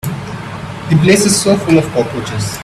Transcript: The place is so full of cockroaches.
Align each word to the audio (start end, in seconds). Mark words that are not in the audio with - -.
The 0.89 0.99
place 1.03 1.27
is 1.27 1.39
so 1.39 1.55
full 1.57 1.77
of 1.77 1.85
cockroaches. 1.89 2.57